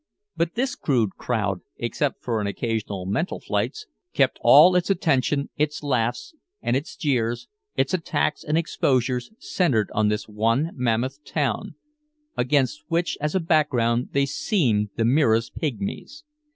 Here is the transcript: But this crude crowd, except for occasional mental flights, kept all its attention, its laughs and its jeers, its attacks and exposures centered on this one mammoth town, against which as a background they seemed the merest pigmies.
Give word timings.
But 0.35 0.55
this 0.55 0.73
crude 0.73 1.11
crowd, 1.17 1.59
except 1.77 2.23
for 2.23 2.41
occasional 2.41 3.05
mental 3.05 3.39
flights, 3.39 3.85
kept 4.13 4.39
all 4.41 4.75
its 4.75 4.89
attention, 4.89 5.51
its 5.57 5.83
laughs 5.83 6.33
and 6.59 6.75
its 6.75 6.95
jeers, 6.95 7.47
its 7.75 7.93
attacks 7.93 8.43
and 8.43 8.57
exposures 8.57 9.29
centered 9.37 9.91
on 9.93 10.07
this 10.07 10.27
one 10.27 10.71
mammoth 10.73 11.23
town, 11.23 11.75
against 12.35 12.81
which 12.87 13.15
as 13.21 13.35
a 13.35 13.39
background 13.39 14.09
they 14.13 14.25
seemed 14.25 14.89
the 14.95 15.05
merest 15.05 15.53
pigmies. 15.55 16.23